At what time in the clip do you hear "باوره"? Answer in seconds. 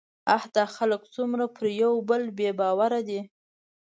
2.59-3.01